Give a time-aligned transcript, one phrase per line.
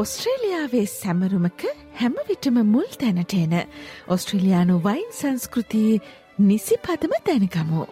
[0.00, 1.62] ඔස්ට්‍රේලියාවේ සැමරුමක
[1.94, 3.54] හැමවිටම මුල් තැනට එන
[4.08, 6.00] ඔස්ට්‍රේලයානු වයින් සංස්කෘතියේ
[6.42, 7.82] නිසි පදම දැනගමු.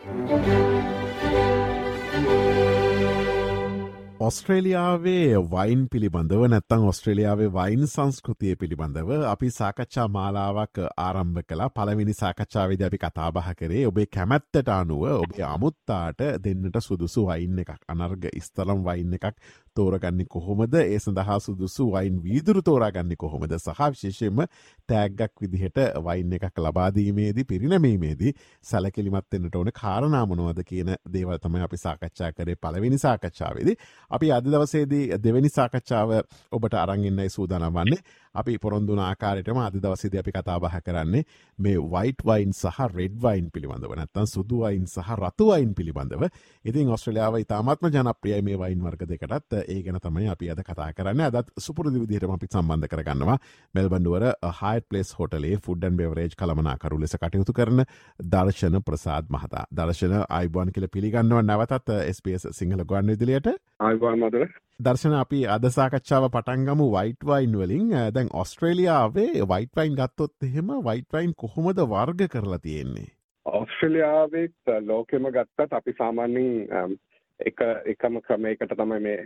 [4.20, 12.82] ඔස්ට්‍රේලියාවේ වයින් පිළිබඳව නැත්තං ඔස්ට්‍රේලියාවේ වයින් සංස්කෘතිය පිළිබඳව අපි සාකච්ඡා මාලාවක් ආරම්භ කලා පළවෙනි සාකච්ඡාවද
[12.82, 19.14] අපි කතාබහ කරේ ඔබේ කැමැත්තට අනුව ඔබේ අමුත්තාට දෙන්නට සුදුසු වයින්න එකක් අනර්ග ස්තලම් වයින්න
[19.14, 19.38] එකක්
[19.74, 20.74] තෝරගන්න කොහොමද?
[20.74, 23.52] ඒ සඳහා සුදුසු වයින් වීදුරු තෝරාගන්න කොහොමද?
[23.56, 24.42] සහ විශේෂයෙන්ම
[24.88, 28.32] තෑග්ගක් විදිහට වයින් එකක් ලබාදීමේදී පිරිනමීමේදී
[28.64, 33.76] සැලකිලිමත්වෙන්ට ඕන කාරණාමනුවද කියන දේවල් තමයි අපි සාකච්ඡා කරේ පළවෙනි සාකච්ඡාවේදී.
[34.10, 36.16] අපි අද දවසේදී දෙවැනි සාකච්ඡාව
[36.52, 38.00] ඔබට අරංගන්නයි සූදානම් වන්නේ.
[38.34, 41.24] අපි පොරොන්දුන ආකාරයටම අද දවසේද අපි කතාබහ කරන්නේ
[41.58, 43.92] මේ වයිට වයින් සහ රෙඩ් වයින් පිළිබඳව.
[43.92, 46.28] නැත්තන් සුදුවයින් සහ රතුවයින් පිළිබඳව.
[46.64, 49.58] ඉතින් ඔස්ට්‍රලියාව ඉතාමත්ම ජනප්‍රිය මේ වයින් වර්ග දෙකටත්.
[49.64, 51.20] ඒ ගැන තමයි අපි අද කතා කරන්න.
[51.22, 53.38] අදත් සුපුරදි විදිහටම අපි සම්බන්ධ කරගන්නවා.
[53.74, 54.28] මෙල්බන්ඩුවර
[54.60, 57.84] හයිට පලෙස් හොටලේ ෆුඩ්ඩන් බෙවරේජ් කළමනාකරු ලෙස කටයුතු කරන
[58.26, 59.66] දර්ශන ප්‍රසාද් මහතා.
[59.72, 63.52] දර්ශන අයිබන් කියල පිළිගන්නව නැවතත් ස්පස් සිංහල ගන්න විදිලියට.
[63.80, 64.67] අයිවාන් මදර.
[64.80, 67.86] දර්ශන අපි අදසාකච්ඡාව පටන්ගමු වයිට වයින් වලින්.
[68.14, 73.08] දැන් ඔස්ට්‍රේලියාවේ වයිට වයින් ගත්තොත් එහෙම වයිට වයින් කොහොමද වර්ග කරලා තියෙන්නේ?
[73.46, 76.94] ඔස්ට්‍රලියාවෙත් ලෝකෙම ගත්තත් අපි සාමාන්‍යින්
[77.40, 79.18] එක එකම ක්‍රමයකට තමයි මේ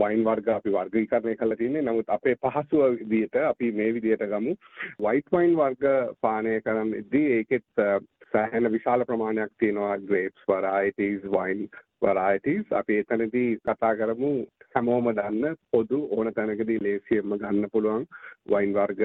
[0.00, 4.56] වයින් වර්ග අපි වර්ගීකරණය කළ තින්නේ නමුත් අපේ පහසුව විදියට අපි මේ විදියට ගමු.
[5.00, 5.86] වයිට් වයින් වර්ග
[6.20, 7.84] පානය කරන්න ඉද්දී ඒකෙත්
[8.32, 10.00] සෑහෙන විශාල ප්‍රමාණයක් තියෙනවා.
[10.08, 11.68] ග්‍රේප්ස් වරයිටස් වයින්
[12.02, 14.32] වරයිටස් අපි එතනදී කතා කරමු.
[14.68, 18.06] හැමෝම දන්න පොදු ඕන තැනකදී ලේසියෙන්ම ගන්න පුළුවන්
[18.46, 19.02] වයින් වර්ග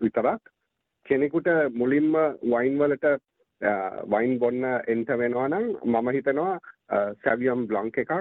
[0.00, 0.42] විතරක්.
[1.06, 3.18] කෙනෙකුට මුලින්ම වයින් වලට
[4.06, 6.58] වයින් බොන්න එන්ට වෙනවා නම් මම හිතනවා
[7.16, 8.12] සැවියම් බ්ලංක් එකක්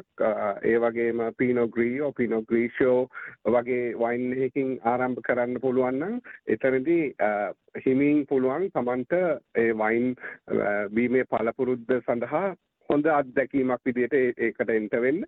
[0.64, 3.08] ඒ වගේම පීනෝ ග්‍රීෝ පිනෝ ග්‍රීෂෝ
[3.48, 6.16] වගේ වයින් එකකින් ආරම්භ කරන්න පුළුවන් නම්
[6.48, 7.14] එතනදී
[7.86, 9.14] හිමින් පුළුවන් තමන්ට
[9.56, 10.16] ඒ වයින්
[10.92, 12.56] බීමේ පළපුරුද්ද සඳහා
[12.90, 15.24] හොඳ අත්දැකීමක් විදිහට ඒකට එන්ට වෙන්න.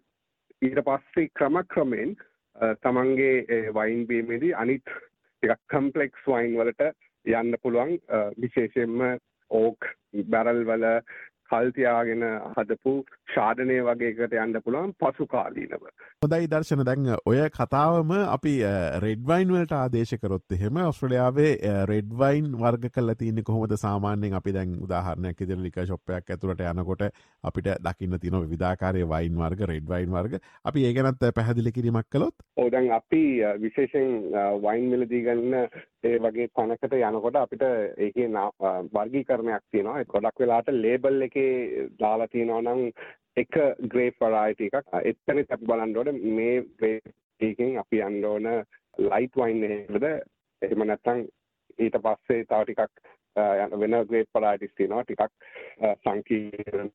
[0.62, 2.16] ඊට පස්සේ ක්‍රමක්‍රමයෙන්
[2.84, 6.92] තමන්ගේ වයින් බීමේදී අනිත් ටිකක් කම්පලෙක්ස් වයින් වලට
[7.26, 7.98] යන්න පුළුවන්.
[8.42, 9.04] විශේෂයෙන්ම
[9.52, 9.90] ඕක්
[10.34, 10.86] බැරල් වල
[11.52, 12.94] කල් තියාගෙන හදපු
[13.36, 15.86] ශාඩනය වගේකට යන්න පුළුවන් පසු කාලීනව.
[16.26, 16.84] හොදයි දර්ශන.
[16.90, 18.54] දැන් ඔය කතාවම අපි
[19.06, 21.52] රෙඩ්වයින් වලට ආදේශකරොත් එහෙම ඔස්ට්‍රලියාවේ
[21.94, 23.76] රෙඩ්වයින් වර්ග කල තියන්නේ කොහොමද?
[23.86, 27.06] සාමාන්‍යයෙන් අපි දැන් උදාහරණයක් ඉදිරි ලික ශොප්පයක් ඇතුළට යනකොට
[27.44, 30.40] අපිට දකින්න තියෙන විධාකාරය වයින් වර්ග රෙඩ්වයින් වර්ග.
[30.72, 32.36] අපි ඒ ගැනත් පැහැදිලි කිරීමක් කළොත්?
[32.58, 33.24] ඕදැන් අපි
[33.64, 34.10] විශේෂෙන්
[34.66, 35.54] වයින් මිලදී ගන්න
[36.10, 37.64] ඒ වගේ තැනකට යනකොට අපිට
[38.06, 38.28] ඒකේ
[38.96, 40.04] වර්ගීකරණයක් තියෙනවා.
[40.14, 41.39] ගොඩක් වෙලාට ලේබල් එකේ
[42.00, 42.82] දාලා තියෙනවා නම්
[43.38, 43.58] එක
[43.94, 44.94] ග්‍රේප් වරයිටි එකක්.
[45.04, 48.50] එතන අපි බලන්න ඕනේ මේ ග්‍රේප් එකකින් අපි යන්න ඕන
[48.98, 50.08] ලයිට් වයින් එකද?
[50.62, 51.26] එහෙම නැත්නම්
[51.80, 55.32] ඊට පස්සේ තව ටිකක් වෙන ග්‍රේප් වරයිටිස් තියෙනවා ටිකක්
[56.04, 56.92] සංකීර්ණ.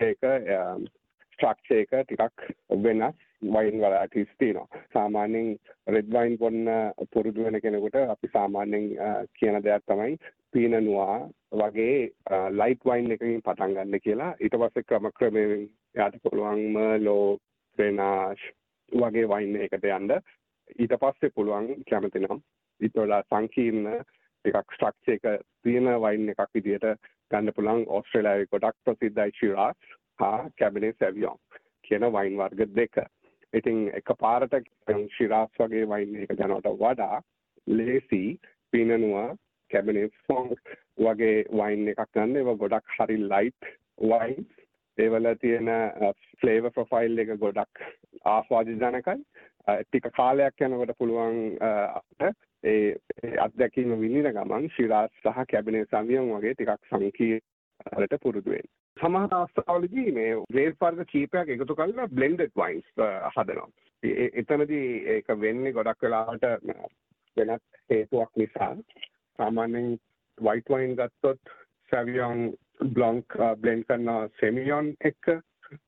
[0.00, 0.22] ඒක
[1.38, 2.46] ස්ට්‍රක්චර් එක ටිකක්
[2.84, 4.66] වෙනස් වයින් වරයිටිස් තියෙනවා.
[4.92, 6.66] සාමාන්‍යයෙන් රෙඩ් වයින් බොන්න
[7.12, 8.88] පුරුදු වෙන කෙනෙකුට අපි සාමාන්‍යයෙන්
[9.38, 10.16] කියන දෙයක් තමයි
[10.52, 11.18] පීනනුවා
[11.52, 12.10] වගේ
[12.60, 14.32] ලයිට් වයින් එකකින් පටන් ගන්න කියලා.
[14.40, 17.38] ඊට පස්සේ ක්‍රම ක්‍රමයෙන් යාට පුළුවන් මර්ලෝ
[17.78, 18.42] ග්‍රෙනාෂ්
[18.92, 20.16] වගේ වයින් එකකට යන්න.
[20.78, 22.42] ඊට පස්සේ පුළුවන් කැමති නම්
[22.80, 24.02] ඊට වඩා සංකීර්ණ
[24.44, 26.90] ටිකක් ස්ට්‍රක්චර් එක තියෙන වයින් එකක් විදිහට
[27.30, 27.86] ගන්න පුළුවන්.
[27.86, 31.38] ඕස්ට්‍රේලියාවේ ගොඩක් ප්‍රසිද්ධයි ශිරාස් හා කැබිනේ සැවියොන්
[31.84, 32.96] කියන වයින් වර්ග දෙක.
[33.52, 34.54] ඉතින් එක පාරට
[35.10, 37.20] ශිරාස් වගේ වයින් එක යනවට වඩා
[37.66, 38.22] ලේසි
[38.72, 39.28] පිනනුවා
[39.70, 43.70] කැබිනේ ෆොන්ක් වගේ වයින් එකක් ගන්න ඒවා ගොඩක් හරි ලයිට්
[44.04, 44.48] වයින්
[44.98, 45.70] ඒවල තියෙන
[46.40, 47.82] ෆ්ලේවර් ප්‍රොෆයිල් එක ගොඩක්
[48.26, 49.16] ආස්වාදජනකයි
[49.80, 51.40] ටික කාලයක් යනකොට පුළුවන්
[52.64, 52.96] ඒ
[53.38, 58.70] අත්දැකීම විඳින ගමන් ශිරාස් සහ කැබිනේ සමියන් වගේ ටිකක් සංකීර්ණට පුරුදු වෙන්න.
[58.98, 62.88] සමහර අවස්ථාවලදී මේ ග්‍රේඩ් වර්ග කීපයක් එකතු කරලා බ්ලෙන්ඩඩ් වයින්ස්
[63.34, 63.68] හදනවා.
[64.02, 66.46] එතනදී ඒක වෙන්නේ ගොඩක් වෙලාවට
[67.36, 68.72] වෙනත් හේතුවක් නිසා.
[69.38, 69.90] සාමාන්‍යයෙන්
[70.38, 71.54] වයිට් වයින් ගත්තොත්
[71.92, 72.42] සැවියොන්
[72.94, 74.10] බ්ලොන්ක් බ්ලෙන්ඩ් කරන
[74.40, 75.32] සෙමියොන් එක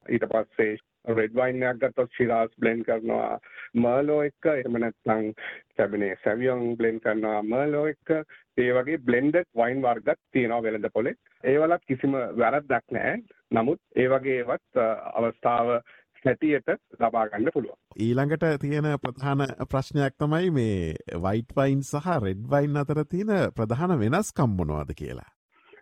[0.08, 3.38] ඊට පස්සේ රෙඩ් වයින් එකක් ගත්තොත් ශිරාස් බ්ලෙන්ඩ් කරනවා
[3.74, 5.32] මර්ලෝ එක එහෙම නැත්නම්
[5.76, 8.12] කැබිනේ සැවියොන් බ්ලෙන්ඩ් කරනවා මර්ලෝ එක
[8.58, 11.14] ඒ වගේ බ්ලෙන්ඩඩ් වයින් වර්ගත් තියෙනවා වෙළඳ පොලේ.
[11.44, 12.12] ඒවලත් කිසිම
[12.42, 13.16] වැරද්දක් නැහැ.
[13.50, 14.80] නමුත් ඒ වගේ ඒවත්
[15.14, 15.80] අවස්ථාව
[16.24, 16.68] හැටියට
[17.00, 17.78] ලබා ගන්න පුළුවන්.
[17.98, 24.56] ඊළඟට තියෙන ප්‍රධාන ප්‍රශ්නයක් තමයි මේ වයිට් වයින් සහ රෙඩ් වයින් අතර තියෙන ප්‍රධාන වෙනස්කම්
[24.58, 25.30] මොනවද කියලා.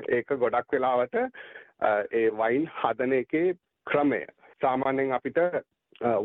[0.08, 3.56] ඒක ගොඩක් වෙලාවට ඒ වයින් හදන එකේ
[3.86, 4.22] ක්‍රමය.
[4.60, 5.38] සාමාන්‍යයෙන් අපිට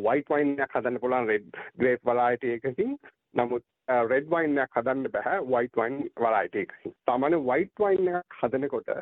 [0.06, 2.98] වයිට් වයින්යක් හදන්න පුළුවන් රෙඩ් ග්‍රේප් වලායිටි එකකින්
[3.34, 3.66] නමුත්
[4.10, 6.94] රෙඩ් වයින්යක් හදන්න බැහැ වයිට් වයින් වලායිටි එකකින්.
[7.06, 8.94] සාමාන්‍ය වයිට් වයින් එකක් හදනකොට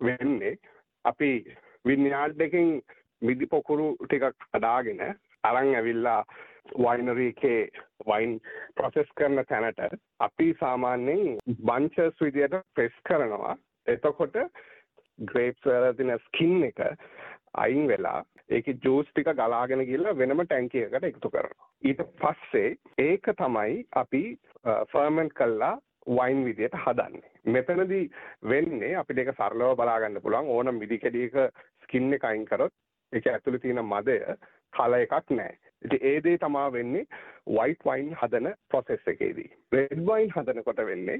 [0.00, 0.56] වෙන්නේ
[1.04, 1.30] අපි
[1.84, 2.74] වින්යාඩ් එකකින්
[3.22, 5.02] මිදි පොකුරු ටිකක් හදාගෙන
[5.44, 6.20] අරන් ඇවිල්ලා
[6.76, 7.60] වයිනරී එකේ
[8.06, 8.38] වයින්
[8.76, 13.56] ප්‍රොසෙස් කරන තැනට අපි සාමාන්‍යයෙන් බංචර්ස් විදියට ප්‍රෙස් කරනවා.
[13.86, 14.36] එතකොට
[15.18, 16.80] ග්‍රේප්ස් වල තියෙන ස්කින් එක
[17.56, 18.20] අයින් වෙලා
[18.50, 21.68] ඒක ජූස් ටික ගලාගෙන ගිහලා වෙනම ටැංකියකට එකතු කරනවා.
[21.82, 24.22] ඊට පස්සේ ඒක තමයි අපි
[24.92, 25.74] ෆර්මන්ට් කළා
[26.08, 27.30] වයින් විදියට හදන්නේ.
[27.46, 28.10] මෙතනදී
[28.44, 31.38] වෙන්නේ අපිට ඒක සරලව බලා ගන්න පුළුවන් ඕන මිදි කැඩියක
[31.82, 32.74] ස්කින් එක අයින් කරොත්
[33.12, 34.18] ඒක ඇතුලේ තියෙන මදය
[34.72, 35.58] කල එකක් නැහැ.
[35.84, 37.04] ඉතින් ඒ දේ තමයි වෙන්නේ
[37.48, 39.50] වයිට් වයින් හදන ප්‍රොසෙස් එකේදී.
[39.72, 41.18] රෙඩ් වයින් හදනකොට වෙන්නේ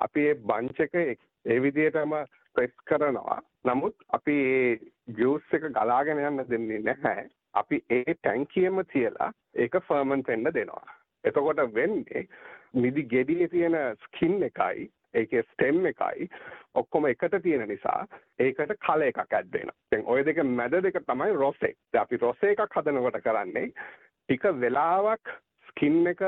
[0.00, 0.94] අපි ඒ බංච් එක
[1.44, 2.16] ඒ විදිහටම
[2.54, 3.38] ප්‍රෙස් කරනවා.
[3.64, 4.72] නමුත් අපි ඒ
[5.18, 7.28] ජූස් එක ගලාගෙන යන්න දෙන්නේ නැහැ.
[7.54, 10.84] අපි ඒ ටැංකියම තියලා ඒක ෆර්මන්ට් වෙන්න දෙනවා.
[11.24, 12.26] එතකොට වෙන්නේ
[12.74, 16.28] මිදි ගෙඩියේ තියෙන ස්කින් එකයි ඒකේ ස්ටෙම් එකයි
[16.74, 18.06] ඔක්කොම එකට තියෙන නිසා
[18.38, 19.76] ඒකට කල එකක් ඇඩ් වෙනවා.
[19.92, 21.74] දැන් ওই දෙක මැද දෙක තමයි රොසේ.
[21.92, 25.34] දැන් අපි රොසේ එකක් හදනකොට කරන්නේ ටික වෙලාවක්
[25.68, 26.22] ස්කින් එක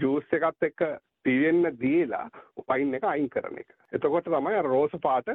[0.00, 0.86] ජූස් එකත් එක්ක
[1.24, 2.26] පිවෙන්න දීලා
[2.68, 3.68] වයින් එක අයින් කරන එක.
[3.92, 5.28] එතකොට තමයි අර රෝස පාට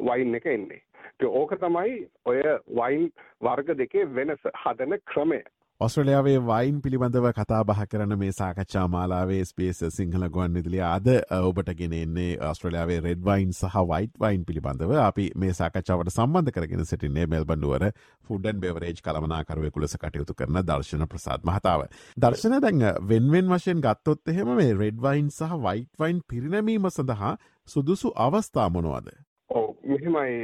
[0.00, 0.82] වයින් එක එන්නේ.
[1.22, 3.10] ඕක තමයි ඔය වයින්
[3.40, 5.40] වර්ග දෙකේ වෙනස හදන ක්‍රමය.
[5.80, 11.70] ඔස්ට්‍රලියාවේ වයින් පිළිබඳව කතා බහ කරන මේ සාකච්ඡා මාලාවේ ස්පේස් සිංහල ගුවන් විදිලිය අද ඔබට
[11.72, 17.86] ගෙනෙන්නේ ඔස්ට්‍රලියාවේ රෙඩ් වයින් සහ වයිට් වයින් පිළිබඳව අපි මේ සාකච්ඡාවට සම්බන්ධ කරගෙන සිටින්නේ මෙල්බන්ඩුවර
[18.24, 21.82] ෆුඩන් බෙවරේජ් කළමනාකරුවෙ කුලස කටයුතු කරන දර්ශන ප්‍රසාද් මහතාව.
[22.16, 27.34] දර්ශන දැන් වෙන්වෙන් වශයෙන් ගත්තොත් එහෙම මේ රෙඩ් වයින් සහ වයිට් වයින් පිරිනැමීම සඳහා
[27.68, 29.10] සුදුසු අවස්ථා මොනවද.
[29.50, 30.38] ඕ මෙහෙමයි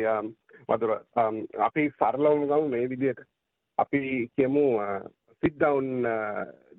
[0.69, 0.99] වදුර
[1.63, 3.25] අපි සරලවම ගම මේ විදියට
[3.79, 4.67] අපි කියමු
[5.43, 6.07] සිද්ඩවුන්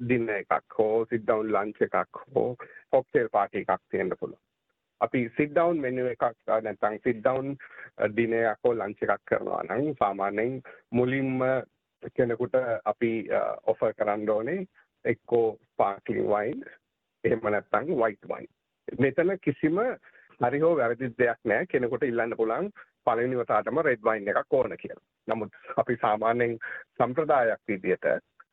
[0.09, 2.55] දින්න uh, එකක් හෝ සිද්ඩවුන් ලංච එකක් හෝ
[2.91, 4.39] කොක්ටේල් පාටි එකක් තියෙන්න පුළුවන්.
[5.01, 7.55] අපි සිද්ඩවුන් මෙනු එකක් නැත්නම් සිද්ඩවුන්
[8.07, 10.61] ඩිනර් uh, එකක් හෝ ලංච් එකක් කරනවා නම් සාමාන්‍යයෙන්
[10.91, 11.41] මුලින්ම
[12.15, 12.55] කෙනෙකුට
[12.85, 14.61] අපි uh, ඔෆර් කරන්න ඕනේ
[15.05, 16.65] එක්කෝ ස්පාර්ක්ලින් වයින්
[17.23, 18.49] එහෙම නැත්නම් වයිට් වයින්.
[18.99, 19.79] මෙතන කිසිම
[20.41, 22.69] හරි හෝ වැරදි දෙයක් නැහැ කෙනෙකුට ඉල්ලන්න පුළුවන්
[23.05, 25.05] පළවෙනි වතාවටම රෙඩ් වයින් එකක් ඕන කියලා.
[25.27, 26.57] නමුත් අපි සාමාන්‍යයෙන්
[26.97, 28.07] සම්ප්‍රදායක් විදිහට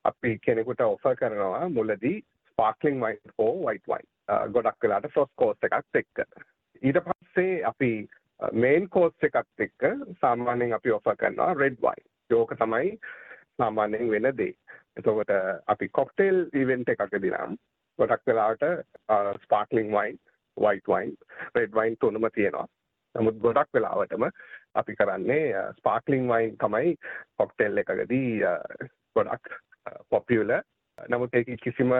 [0.05, 4.09] අපි කෙනෙකුට ඔෆර් කරනවා මුලදී ස්පාර්ක්ලින් වයින් හෝ වයිට් වයින්
[4.53, 6.19] ගොඩක් වෙලාට ෆ්‍රොස් කෝස් එකක් එක්ක.
[6.83, 7.91] ඊට පස්සේ අපි
[8.55, 9.89] මේන් කෝස් එකත් එක්ක
[10.21, 12.99] සාමාන්‍යයෙන් අපි ඔෆර් කරනවා රෙඩ් වයින් ඒක තමයි
[13.59, 14.55] සාමාන්‍යයෙන් වෙන දේ.
[14.97, 15.33] එතකොට
[15.67, 17.59] අපි කොක්ටේල් ඉවෙන්ට් එකකදී නම්
[17.99, 18.65] ගොඩක් වෙලාවට
[19.44, 20.19] sparkling wine
[20.56, 21.15] white wine
[21.55, 22.67] red wine තුනම තියෙනවා.
[23.15, 24.29] නමුත් ගොඩක් වෙලාවටම
[24.75, 26.94] අපි කරන්නේ ස්පාර්ක්ලින් වයින් තමයි
[27.39, 28.43] කොක්ටේල් එකකදී
[29.17, 29.55] ගොඩක්
[30.11, 30.52] පොපියුල.
[31.08, 31.94] නමුත් ඒක කිසිම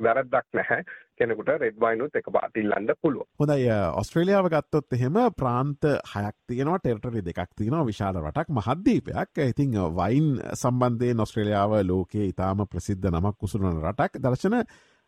[0.00, 0.84] වැරද්දක් නැහැ.
[1.18, 3.68] කෙනෙකුට රෙඩ් වයිනුත් එක පාට ඉල්ලන්න පුළුව හොඳයි
[4.00, 11.12] ඔස්ට්‍රේලියාව ගත්තොත් එහෙම ප්‍රාන්ත හයක් තියෙනවා ටෙල්ටරි දෙකක් තියෙනවා විශාල රටක් මහද්දීපයක් ඉතිං වයින් සම්බන්ධය
[11.14, 14.18] නොස්ට්‍රේලියාව ලෝකයේ ඉතාම ප්‍රසිද්ධ නමක් උසුරුන රටක්.
[14.18, 14.58] දර්ශන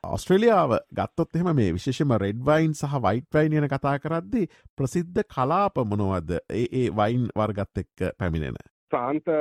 [0.04, 4.46] ඔස්ට්‍රේලියාව ගත්තොත් එහෙම මේ විශේෂම රෙඩ් වයින් සහ වයිට් වයින් යන කතා කරද්දි
[4.78, 6.38] ප්‍රසිද්ධ කලාප මොනවද?
[6.50, 8.60] ඒ ඒ වයින් වර්ගත් එක්ක පැමිණෙන.
[8.90, 9.34] ප්‍රාන්ත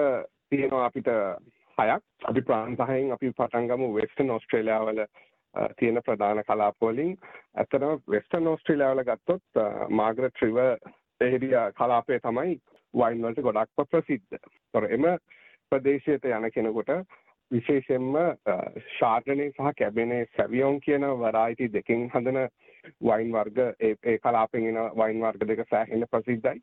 [0.49, 1.11] තියෙනවා අපිට
[1.77, 5.01] හයක් අපි ප්‍රාන්තහයෙන් අපි පටන්ගමු වෙස්ටර්න් ඔස්ට්‍රේලියාවල
[5.77, 7.11] තියෙන ප්‍රධාන කලාපවලින්
[7.55, 10.61] ඇත්තටම වෙස්ටර්න් ඔස්ට්‍රේලියාවල ගත්තොත් මාග්‍රට් රිව
[11.21, 12.55] එහිරිය කලාපය තමයි
[12.93, 14.39] වයින් වලට ගොඩක්ම ප්‍රසිද්ධ.
[14.73, 15.05] තොර එම
[15.71, 16.91] ප්‍රදේශයට යන කෙනෙකුට
[17.51, 18.15] විශේෂයෙන්ම
[18.99, 22.39] ශාර්ටනේ සහ කැබෙනේ සැවියෝන් කියන වරායිටි දෙකින් හදන
[23.01, 26.61] වයින් වර්ග ඒ කලාපෙන් එන වයින් වර්ග දෙක සෑහෙන ප්‍රසිද්ධයි.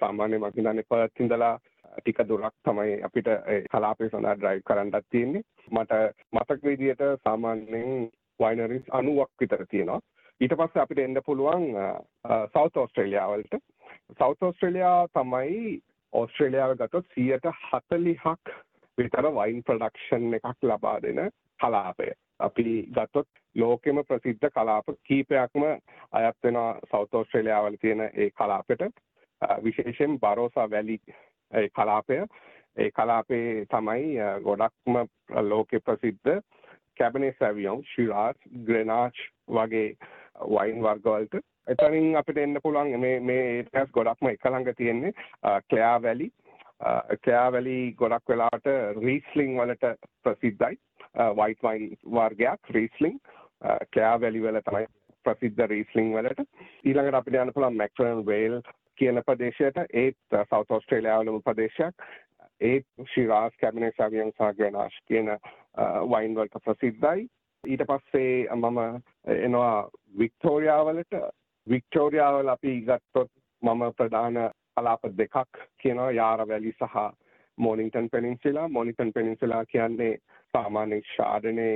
[0.00, 1.54] සාමාන්‍ය මම හිතන්නේ පර්ත් ඉඳලා
[1.98, 3.28] ටික දුරක් තමයි අපිට
[3.72, 5.42] කලාපය සඳහා ඩ්‍රයිව් කරන්නත් තියෙන්නේ.
[5.70, 5.92] මට
[6.32, 8.08] මතක විදියට සාමාන්‍යයෙන්
[8.40, 10.00] වයිනරිස් 90ක් විතර තියෙනවා.
[10.40, 11.66] ඊට පස්සේ අපිට එන්න පුළුවන්
[12.52, 13.60] සවුත් ඕස්ට්‍රේලියාව වලට.
[14.18, 15.80] සවුත් ඕස්ට්‍රේලියා තමයි
[16.12, 18.56] ඕස්ට්‍රේලියාව ගත්තොත් 140ක්
[18.98, 21.30] විතර වයින් ප්‍රොඩක්ෂන් එකක් ලබා දෙන
[21.60, 22.10] කලාපය.
[22.40, 25.66] අපි ගත්තොත් ලෝකෙම ප්‍රසිද්ධ කලාප කීපයක්ම
[26.12, 28.94] අයත් වෙනවා සවුත් ඕස්ට්‍රේලියාවල තියෙන ඒ කලාපෙට.
[29.64, 31.29] විශේෂයෙන් බරෝසා වැලි ඒ
[31.74, 32.22] කලාපය.
[32.76, 34.98] ඒ කලාපේ තමයි ගොඩක්ම
[35.50, 36.40] ලෝකෙ ප්‍රසිද්ධ
[36.98, 39.16] කැබනේ සැවියෝන් ශිරාස් ග්‍රෙනාච්
[39.48, 39.88] වගේ
[40.54, 41.40] වයින් වර්ගවලට.
[41.68, 45.12] එතනින් අපිට එන්න පුළුවන් මේ මේ ඒටස් ගොඩක්ම එක ළඟ තියෙන්නේ
[45.70, 46.30] ක්ලයා වැලි.
[47.24, 48.70] ක්ලයා වැලි ගොඩක් වෙලාවට
[49.02, 49.92] රීස්ලිං වලට
[50.24, 50.78] ප්‍රසිද්ධයි.
[51.40, 53.18] වයිට් වයින් වර්ගයක් රීස්ලිං.
[53.92, 54.86] ක්ලයා වැලි වල තමයි
[55.24, 56.46] ප්‍රසිද්ධ රීස්ලිං වලට.
[56.84, 58.60] ඊළඟට අපිට යන්න පුළුවන් මැක්‍රන් වේල්
[59.00, 62.06] කියන ප්‍රදේශයට ඒත් සවුත් ඔස්ට්‍රේලියාවලම ප්‍රදේශයක්.
[62.60, 65.30] ඒත් ශිරාස් කැබිනට් සවියන් සහ ග්‍රෙනාෂ් කියන
[66.12, 67.28] වයින් වලට ප්‍රසිද්ධයි.
[67.64, 68.80] ඊට පස්සේ මම
[69.36, 69.88] එනවා
[70.18, 71.16] වික්ටෝරියාවලට.
[71.66, 74.38] වික්ටෝරියාවල අපි ගත්තොත් මම ප්‍රධාන
[74.76, 76.10] කලාප දෙකක් කියනවා.
[76.12, 76.96] යාර වැලි සහ
[77.58, 78.68] මෝනිින්ටන් පෙනින්සිලා.
[78.68, 80.14] මොනිටන් පෙනින්සිලා කියන්නේ
[80.54, 81.68] සාමාන්‍ය ශාඩනය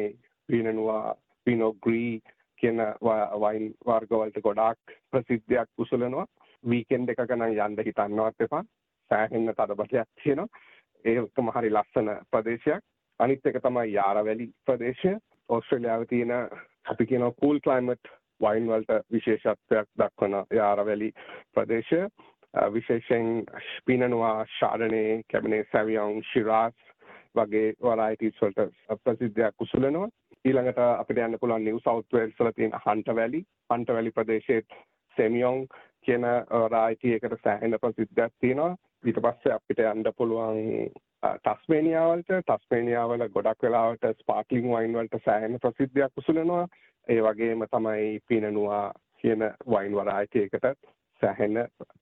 [0.48, 1.16] පීනනවා
[1.46, 2.20] පිනොග්‍රී
[2.60, 2.80] කියන
[3.42, 6.26] වයින් වර්ගවලට ගොඩාක් ප්‍රසිද්ධයක් කුසලනවා
[6.64, 8.64] වීකෙන්ඩ එක ගනම් යන්ද හිතන්නවත් එපා.
[9.10, 10.48] සෑහෙන්න තදබටයක් තියෙනවා.
[11.04, 12.82] ඒක මහරි ලස්සන ප්‍රදේශයක්.
[13.20, 15.16] අනිත් එක තමයි යාරවැලි ප්‍රදේශය.
[15.48, 16.36] ඕස්ට්‍රේලියාව තියෙන
[16.86, 21.12] අපි කියන කූල් ක්ලයිමට් වයින් වලට විශේෂත්වයක් දක්වන යාරවැලි
[21.52, 22.06] ප්‍රදේශය.
[22.70, 23.44] විශේෂයෙන්
[23.86, 26.74] පිනනවා ශාරණය කැබනේ සැවියවුන් ශිරාස්
[27.34, 30.08] වගේ වරයිටස් වලට ප්‍රසිද්ධයක් කුසලනවා
[30.44, 33.40] ඊළඟට අපිට යන්න පුළුවන් නිව් සවුත් වේල්ස් වල තියෙන හන්ට වැලි
[33.70, 34.62] හන්ට වැලි ප්‍රදේශයේ
[35.16, 35.66] සෙමියොන්
[36.04, 36.28] කියන
[36.70, 38.76] රායිටි එකට සෑහෙන ප්‍රසිද්ධයක් තියෙනවා.
[39.04, 40.62] ඊට පස්සේ අපිට යන්න පුළුවන්
[41.40, 42.32] ටස්මේනියාවලට.
[42.40, 46.66] ටස්මේනියාවල ගොඩක් වෙලාවට ස්පාර්ක්ලිං වයින් වලට සෑහෙන ප්‍රසිද්ධයක් උසුලනවා
[47.08, 50.66] ඒ වගේම තමයි පිනනවා කියන වයින් වරායිටි එකට
[51.22, 51.58] සෑහෙන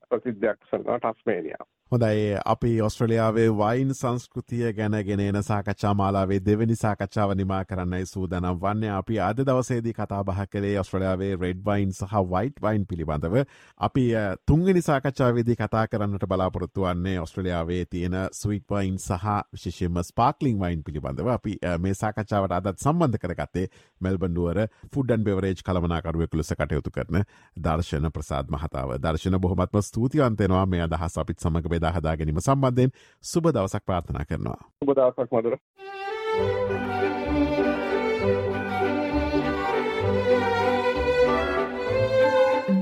[0.09, 7.59] ප්‍රසිද්ධයක් උසලනවා ටස්මේනියාව හොඳයි අපි ඔස්ට්‍රලියාවේ වයින් සංස්කෘතිය ගැන ගෙනන සාකච්ඡා මාලාවේ දෙවැනි සාකච්ඡාව නිමා
[7.65, 8.85] කරන්නයි සූදනම් වන්න.
[8.91, 13.35] අපි අද දවසේදී කතාබහ කළේ ඔස්ට්‍රලියාවේ රෙඩ් වයින් සහ වයිට් වයින් පිළිබඳව.
[13.79, 14.05] අපි
[14.47, 21.27] තුන්ගනි සාකච්ඡාවේදී කතා කරන්නට බලාපොරොත්තු වන්නේ ඔස්ට්‍රලියාවේ තියෙන ස්විට වයින් සහ විශෂම ස්පාක්ලිං වයින් පිළිබඳව.
[21.27, 23.67] අපි මේ සාකච්ඡාවට අදත් සම්බන්ධ කරගත්තේ
[24.01, 24.63] මෙල්බන්ඩුවර
[24.95, 27.21] ෆුඩන් බෙවරේජ් කළමනාකරුවෙක් ලෙස කටයුතු කරන
[27.59, 28.97] දර්ශන ප්‍රසාද් මහතාව.
[28.99, 32.91] දර්ශන බොහොමත්ම ස්තුතිවන්තෙනවා මේ අදහස් අපිත් සමඟ බෙද බෙදා හදා ගැනීම සම්බන්ධයෙන්
[33.23, 34.59] සුබ දවසක් ප්‍රාර්ථනා කරනවා.
[34.79, 35.55] සුබ දවසක් මදුර.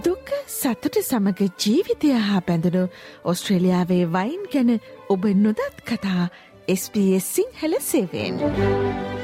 [0.01, 2.83] දුක සතුට සමග ජීවිතය හා බැඳුණු
[3.25, 4.77] ඔස්ට්‍රේලියාවේ වයින් ගැන
[5.09, 6.29] ඔබ නොදත් කතා
[6.69, 9.20] SBS සිංහල සේවෙන්.